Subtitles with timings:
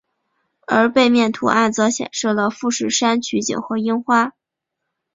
[0.65, 4.31] 而背面图案则显示了富士山取景和樱花。